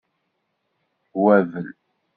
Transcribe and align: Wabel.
Wabel. 1.23 1.67